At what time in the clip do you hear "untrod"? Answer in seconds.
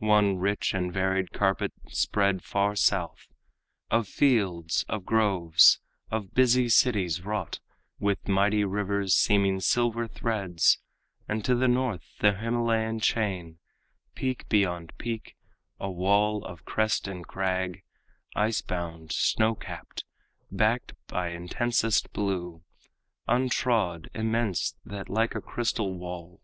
23.28-24.08